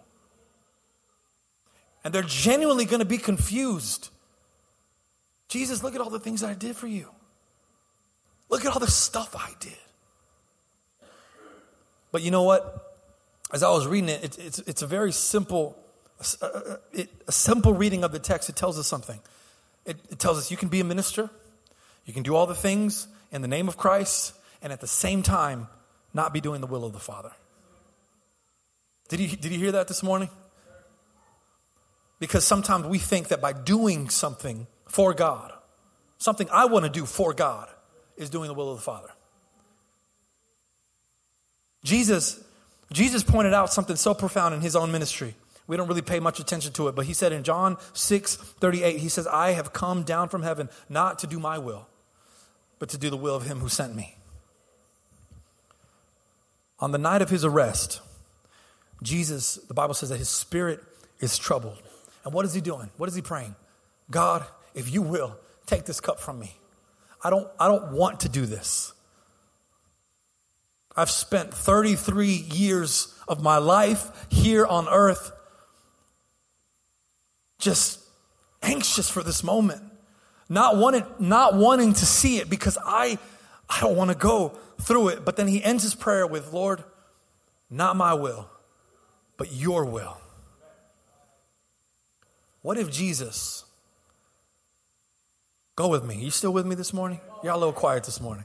[2.02, 4.08] And they're genuinely going to be confused.
[5.48, 7.10] Jesus, look at all the things that I did for you.
[8.48, 9.72] Look at all the stuff I did.
[12.10, 12.96] But you know what?
[13.52, 15.76] As I was reading it, it it's, it's a very simple,
[16.40, 18.48] a, it, a simple reading of the text.
[18.48, 19.20] It tells us something.
[19.84, 21.30] It, it tells us you can be a minister,
[22.04, 25.22] you can do all the things in the name of Christ, and at the same
[25.22, 25.68] time,
[26.14, 27.32] not be doing the will of the Father.
[29.08, 30.30] Did you, did you hear that this morning?
[32.18, 35.52] Because sometimes we think that by doing something for God,
[36.18, 37.68] something I want to do for God,
[38.16, 39.08] is doing the will of the Father.
[41.82, 42.42] Jesus,
[42.92, 45.34] Jesus pointed out something so profound in his own ministry.
[45.66, 48.98] We don't really pay much attention to it, but he said in John 6 38,
[48.98, 51.88] he says, I have come down from heaven not to do my will,
[52.78, 54.16] but to do the will of him who sent me.
[56.80, 58.00] On the night of his arrest,
[59.02, 60.82] Jesus, the Bible says that his spirit
[61.20, 61.80] is troubled.
[62.24, 62.90] And what is he doing?
[62.96, 63.54] What is he praying?
[64.10, 64.44] God,
[64.74, 66.56] if you will, take this cup from me.
[67.22, 68.92] I don't, I don't want to do this.
[70.96, 75.32] I've spent 33 years of my life here on earth
[77.62, 78.00] just
[78.60, 79.82] anxious for this moment,
[80.48, 83.18] not wanting, not wanting to see it because I,
[83.70, 85.24] I don't want to go through it.
[85.24, 86.82] But then he ends his prayer with, Lord,
[87.70, 88.50] not my will,
[89.36, 90.18] but your will.
[92.62, 93.64] What if Jesus,
[95.76, 96.16] go with me.
[96.16, 97.20] You still with me this morning?
[97.42, 98.44] You're a little quiet this morning.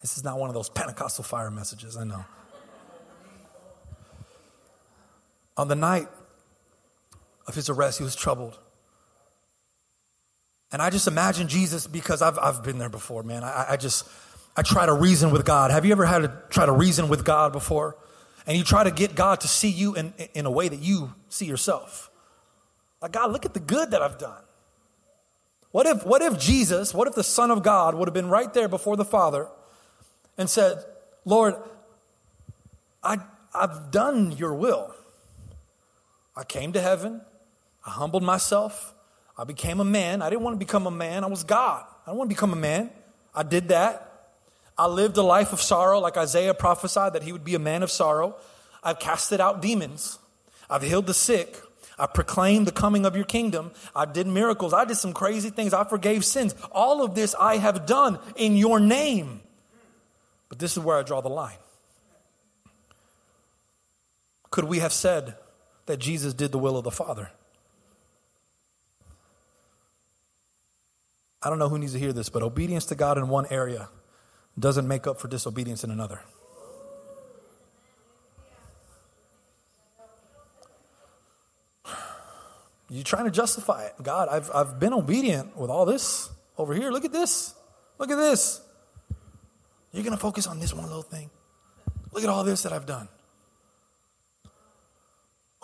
[0.00, 2.24] This is not one of those Pentecostal fire messages, I know.
[5.56, 6.08] On the night
[7.50, 8.58] of his arrest, he was troubled.
[10.72, 13.44] And I just imagine Jesus because I've, I've been there before, man.
[13.44, 14.08] I, I just,
[14.56, 15.70] I try to reason with God.
[15.70, 17.96] Have you ever had to try to reason with God before?
[18.46, 21.12] And you try to get God to see you in, in a way that you
[21.28, 22.10] see yourself.
[23.02, 24.42] Like, God, look at the good that I've done.
[25.72, 28.52] What if, what if Jesus, what if the Son of God would have been right
[28.52, 29.48] there before the Father
[30.36, 30.78] and said,
[31.24, 31.54] Lord,
[33.02, 33.18] I,
[33.54, 34.94] I've done your will.
[36.36, 37.22] I came to heaven.
[37.84, 38.94] I humbled myself.
[39.36, 40.22] I became a man.
[40.22, 41.24] I didn't want to become a man.
[41.24, 41.84] I was God.
[42.06, 42.90] I don't want to become a man.
[43.34, 44.06] I did that.
[44.76, 47.82] I lived a life of sorrow, like Isaiah prophesied that he would be a man
[47.82, 48.36] of sorrow.
[48.82, 50.18] I've casted out demons.
[50.68, 51.56] I've healed the sick.
[51.98, 53.72] I proclaimed the coming of your kingdom.
[53.94, 54.72] I did miracles.
[54.72, 55.74] I did some crazy things.
[55.74, 56.54] I forgave sins.
[56.72, 59.42] All of this I have done in your name.
[60.48, 61.58] But this is where I draw the line.
[64.50, 65.36] Could we have said
[65.86, 67.30] that Jesus did the will of the Father?
[71.42, 73.88] I don't know who needs to hear this, but obedience to God in one area
[74.58, 76.20] doesn't make up for disobedience in another.
[82.90, 83.94] You're trying to justify it.
[84.02, 86.90] God, I've, I've been obedient with all this over here.
[86.90, 87.54] Look at this.
[87.98, 88.60] Look at this.
[89.92, 91.30] You're going to focus on this one little thing.
[92.12, 93.08] Look at all this that I've done.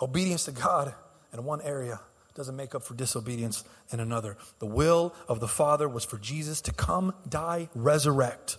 [0.01, 0.93] Obedience to God
[1.33, 1.99] in one area
[2.37, 4.37] doesn't make up for disobedience in another.
[4.59, 8.57] The will of the Father was for Jesus to come, die, resurrect.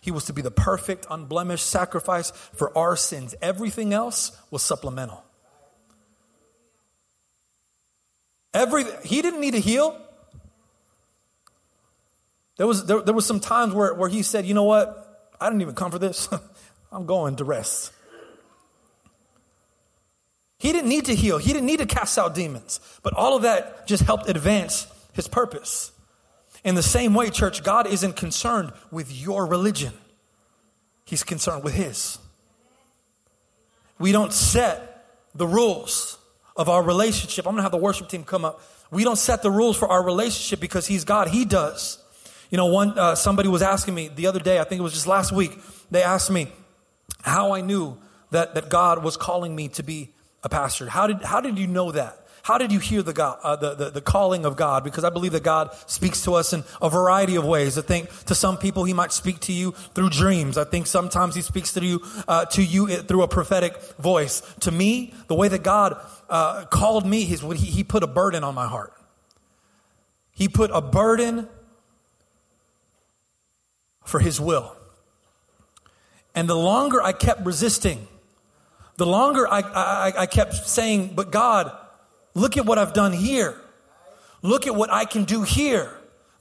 [0.00, 3.34] He was to be the perfect, unblemished sacrifice for our sins.
[3.42, 5.24] Everything else was supplemental.
[8.54, 10.00] Every, he didn't need to heal.
[12.56, 15.34] There was, there, there was some times where, where he said, you know what?
[15.40, 16.28] I didn't even come for this.
[16.92, 17.92] I'm going to rest.
[20.58, 21.38] He didn't need to heal.
[21.38, 22.80] He didn't need to cast out demons.
[23.02, 25.92] But all of that just helped advance his purpose.
[26.64, 29.92] In the same way, church, God isn't concerned with your religion.
[31.04, 32.18] He's concerned with his.
[33.98, 36.18] We don't set the rules
[36.56, 37.46] of our relationship.
[37.46, 38.60] I'm going to have the worship team come up.
[38.90, 41.28] We don't set the rules for our relationship because he's God.
[41.28, 42.02] He does.
[42.50, 44.58] You know, one uh, somebody was asking me the other day.
[44.58, 45.58] I think it was just last week.
[45.90, 46.48] They asked me
[47.22, 47.98] how I knew
[48.30, 50.88] that that God was calling me to be a pastor.
[50.88, 52.26] How did, how did you know that?
[52.42, 54.84] How did you hear the, God, uh, the, the, the, calling of God?
[54.84, 57.76] Because I believe that God speaks to us in a variety of ways.
[57.76, 60.56] I think to some people, He might speak to you through dreams.
[60.56, 64.42] I think sometimes He speaks to you, uh, to you through a prophetic voice.
[64.60, 65.96] To me, the way that God
[66.30, 68.92] uh, called me when he, he put a burden on my heart.
[70.30, 71.48] He put a burden
[74.04, 74.76] for His will.
[76.34, 78.06] And the longer I kept resisting,
[78.96, 81.70] the longer I, I, I kept saying, but God,
[82.34, 83.60] look at what I've done here.
[84.42, 85.92] Look at what I can do here.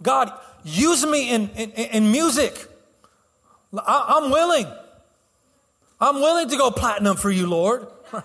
[0.02, 0.32] God,
[0.64, 2.68] use me in, in, in music.
[3.78, 4.68] I, I'm willing.
[6.00, 7.88] I'm willing to go platinum for you, Lord.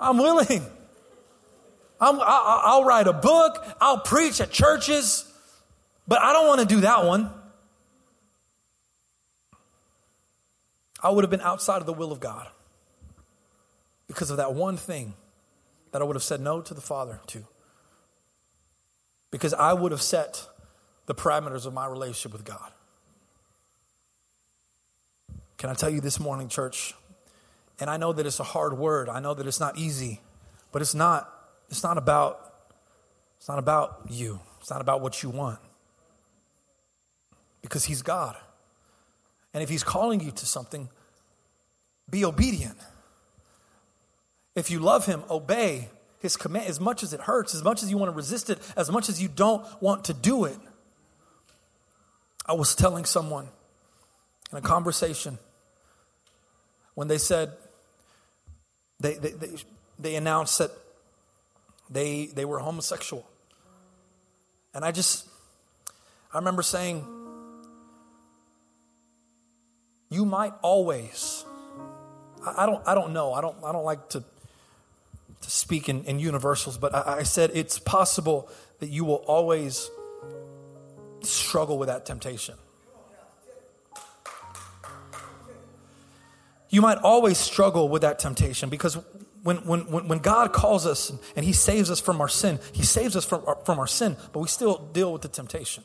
[0.00, 0.64] I'm willing.
[2.00, 3.64] I'm, I, will write a book.
[3.80, 5.24] I'll preach at churches.
[6.06, 7.30] But I don't want to do that one.
[11.02, 12.48] I would have been outside of the will of God
[14.06, 15.14] because of that one thing
[15.92, 17.44] that I would have said no to the Father to.
[19.30, 20.46] Because I would have set
[21.06, 22.72] the parameters of my relationship with God.
[25.58, 26.94] Can I tell you this morning, church?
[27.80, 29.08] And I know that it's a hard word.
[29.08, 30.20] I know that it's not easy,
[30.72, 31.32] but it's not
[31.68, 32.54] it's not about
[33.38, 34.40] it's not about you.
[34.60, 35.58] It's not about what you want.
[37.62, 38.36] Because he's God.
[39.56, 40.90] And if he's calling you to something,
[42.10, 42.76] be obedient.
[44.54, 45.88] If you love him, obey
[46.18, 48.58] his command as much as it hurts, as much as you want to resist it,
[48.76, 50.58] as much as you don't want to do it.
[52.44, 53.48] I was telling someone
[54.52, 55.38] in a conversation
[56.94, 57.52] when they said,
[59.00, 59.48] they, they, they,
[59.98, 60.70] they announced that
[61.88, 63.26] they, they were homosexual.
[64.74, 65.26] And I just,
[66.30, 67.06] I remember saying,
[70.10, 71.44] you might always,
[72.44, 76.04] I, I don't, I don't know, I don't, I don't like to, to speak in,
[76.04, 78.48] in universals, but I, I said it's possible
[78.78, 79.90] that you will always
[81.22, 82.54] struggle with that temptation.
[86.68, 88.98] You might always struggle with that temptation because
[89.42, 93.16] when, when, when God calls us and He saves us from our sin, He saves
[93.16, 95.84] us from our, from our sin, but we still deal with the temptation.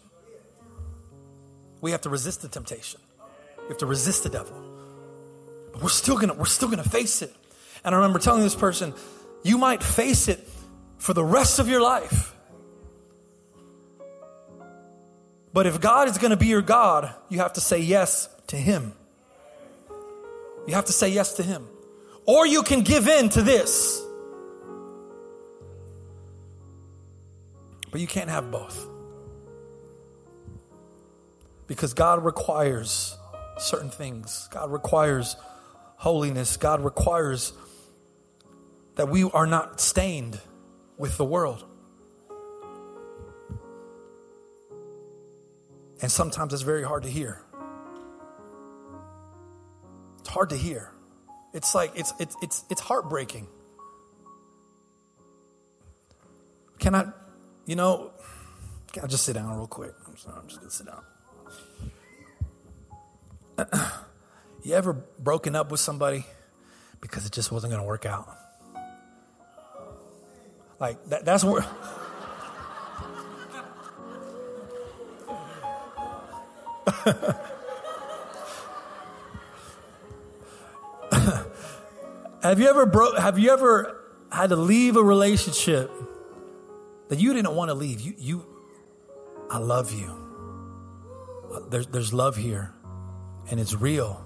[1.79, 2.99] We have to resist the temptation.
[3.71, 4.53] Have to resist the devil.
[5.71, 7.33] But we're still gonna, we're still gonna face it.
[7.85, 8.93] And I remember telling this person,
[9.43, 10.45] you might face it
[10.97, 12.35] for the rest of your life.
[15.53, 18.91] But if God is gonna be your God, you have to say yes to Him.
[20.67, 21.65] You have to say yes to Him.
[22.25, 24.01] Or you can give in to this.
[27.89, 28.85] But you can't have both.
[31.67, 33.15] Because God requires
[33.61, 34.47] certain things.
[34.51, 35.35] God requires
[35.97, 36.57] holiness.
[36.57, 37.53] God requires
[38.95, 40.39] that we are not stained
[40.97, 41.65] with the world.
[46.01, 47.43] And sometimes it's very hard to hear.
[50.19, 50.91] It's hard to hear.
[51.53, 53.47] It's like it's it's it's it's heartbreaking.
[56.79, 57.11] Can I,
[57.67, 58.11] you know,
[58.91, 59.93] can I just sit down real quick?
[60.07, 61.03] I'm sorry, I'm just gonna sit down.
[64.63, 66.25] You ever broken up with somebody
[67.01, 68.29] because it just wasn't gonna work out?
[70.79, 71.65] Like that, that's where.
[82.41, 84.01] Have you ever broke have you ever
[84.31, 85.91] had to leave a relationship
[87.09, 88.01] that you didn't want to leave?
[88.01, 88.45] You you
[89.51, 90.17] I love you.
[91.69, 92.73] There's there's love here
[93.49, 94.25] and it's real.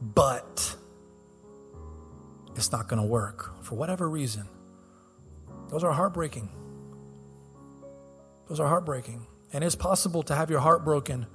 [0.00, 0.76] But
[2.54, 4.48] it's not going to work for whatever reason.
[5.68, 6.48] Those are heartbreaking.
[8.48, 9.26] Those are heartbreaking.
[9.52, 11.26] And it's possible to have your heart broken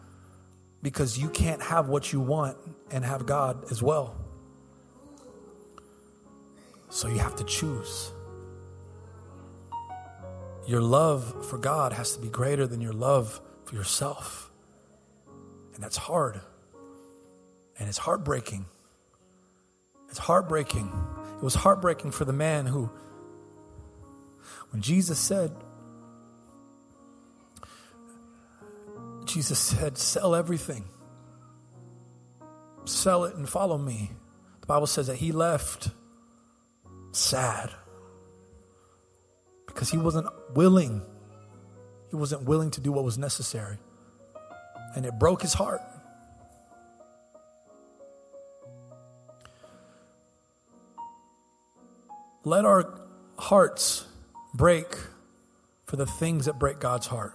[0.81, 2.57] because you can't have what you want
[2.91, 4.15] and have God as well.
[6.89, 8.11] So you have to choose.
[10.67, 14.51] Your love for God has to be greater than your love for yourself.
[15.73, 16.41] And that's hard.
[17.79, 18.65] And it's heartbreaking.
[20.09, 20.91] It's heartbreaking.
[21.37, 22.89] It was heartbreaking for the man who,
[24.69, 25.51] when Jesus said,
[29.25, 30.85] Jesus said, sell everything,
[32.85, 34.11] sell it and follow me.
[34.61, 35.89] The Bible says that he left
[37.11, 37.71] sad
[39.65, 41.01] because he wasn't willing.
[42.11, 43.77] He wasn't willing to do what was necessary.
[44.95, 45.81] And it broke his heart.
[52.45, 52.99] Let our
[53.39, 54.05] hearts
[54.53, 54.95] break
[55.85, 57.33] for the things that break God's heart.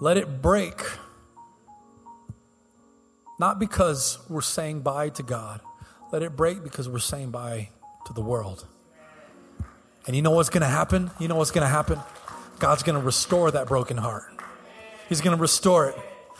[0.00, 0.82] Let it break,
[3.38, 5.60] not because we're saying bye to God,
[6.12, 7.70] let it break because we're saying bye
[8.06, 8.66] to the world.
[10.06, 11.10] And you know what's going to happen?
[11.18, 12.00] You know what's going to happen?
[12.58, 14.24] God's going to restore that broken heart.
[15.08, 15.96] He's going to restore it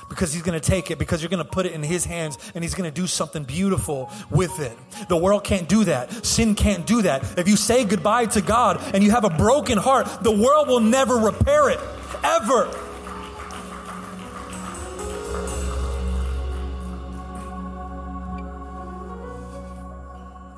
[0.09, 2.39] because he's going to take it because you're going to put it in his hands
[2.55, 4.77] and he's going to do something beautiful with it.
[5.09, 6.25] The world can't do that.
[6.25, 7.39] Sin can't do that.
[7.39, 10.81] If you say goodbye to God and you have a broken heart, the world will
[10.81, 11.81] never repair it
[12.23, 12.71] ever.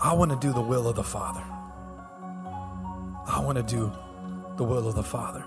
[0.02, 1.42] I want to do the will of the Father.
[3.28, 3.92] I want to do
[4.56, 5.44] the will of the Father.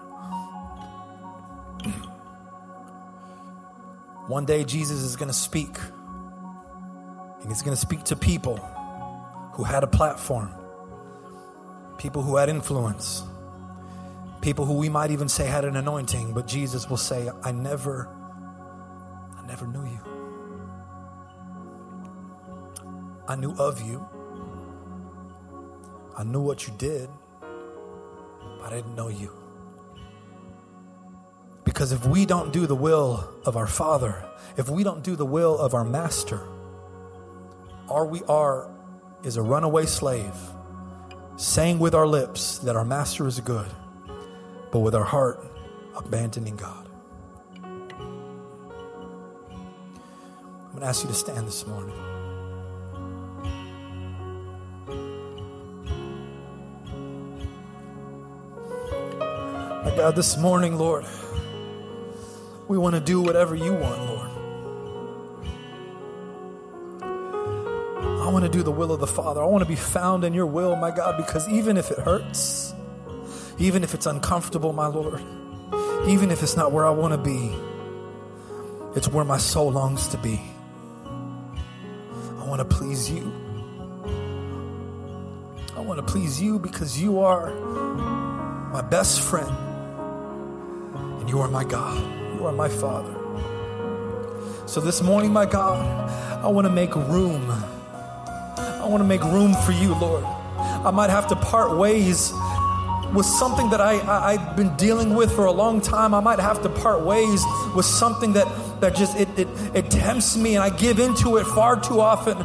[4.28, 5.78] One day, Jesus is going to speak,
[7.42, 8.58] and he's going to speak to people
[9.54, 10.52] who had a platform,
[11.98, 13.24] people who had influence,
[14.42, 18.08] people who we might even say had an anointing, but Jesus will say, I never,
[19.36, 20.00] I never knew you.
[23.28, 24.08] I knew of you.
[26.16, 27.10] I knew what you did,
[28.60, 29.32] but I didn't know you.
[31.64, 34.26] Because if we don't do the will of our Father,
[34.58, 36.42] if we don't do the will of our Master,
[37.88, 38.70] all we are
[39.24, 40.36] is a runaway slave,
[41.38, 43.70] saying with our lips that our Master is good,
[44.72, 45.46] but with our heart
[45.96, 46.88] abandoning God.
[50.70, 52.09] I'm going to ask you to stand this morning.
[60.00, 61.04] God, this morning, Lord,
[62.70, 64.30] we want to do whatever you want, Lord.
[68.22, 69.42] I want to do the will of the Father.
[69.42, 72.74] I want to be found in your will, my God, because even if it hurts,
[73.58, 75.22] even if it's uncomfortable, my Lord,
[76.08, 77.54] even if it's not where I want to be,
[78.96, 80.40] it's where my soul longs to be.
[82.40, 83.34] I want to please you.
[85.76, 87.54] I want to please you because you are
[88.72, 89.69] my best friend
[91.30, 92.02] you are my God.
[92.36, 93.14] You are my Father.
[94.66, 96.10] So this morning, my God,
[96.44, 97.52] I want to make room.
[98.58, 100.24] I want to make room for you, Lord.
[100.24, 102.34] I might have to part ways
[103.14, 104.00] with something that I,
[104.32, 106.16] I, have been dealing with for a long time.
[106.16, 107.44] I might have to part ways
[107.76, 108.48] with something that,
[108.82, 112.38] that just it, it, it tempts me and I give into it far too often.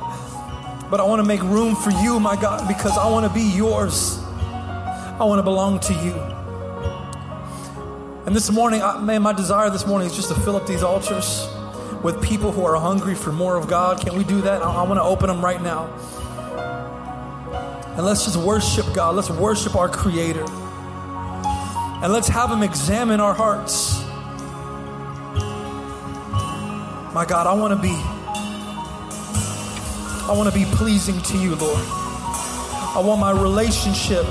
[0.91, 3.57] But I want to make room for you, my God, because I want to be
[3.57, 4.19] yours.
[4.21, 6.44] I want to belong to you.
[8.27, 10.83] And this morning, I, man, my desire this morning is just to fill up these
[10.83, 11.47] altars
[12.03, 14.01] with people who are hungry for more of God.
[14.01, 14.63] Can we do that?
[14.63, 15.93] I, I want to open them right now.
[17.97, 19.15] And let's just worship God.
[19.15, 20.47] Let's worship our Creator.
[20.47, 24.03] And let's have Him examine our hearts.
[27.13, 27.95] My God, I want to be
[30.27, 31.79] I want to be pleasing to you, Lord.
[31.79, 34.25] I want my relationship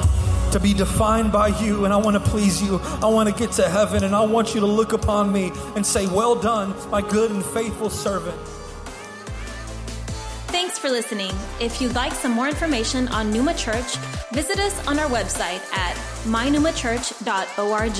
[0.54, 2.80] to be defined by you, and I want to please you.
[3.01, 5.86] I want to get to heaven, and I want you to look upon me and
[5.86, 8.39] say, Well done, my good and faithful servant.
[10.54, 11.32] Thanks for listening.
[11.60, 13.95] If you'd like some more information on Numa Church,
[14.32, 15.95] visit us on our website at
[16.26, 17.99] mynumachurch.org.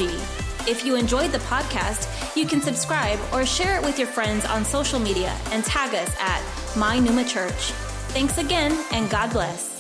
[0.70, 4.64] If you enjoyed the podcast, you can subscribe or share it with your friends on
[4.64, 6.44] social media and tag us at
[6.78, 7.72] My Numa Church.
[8.14, 9.73] Thanks again, and God bless.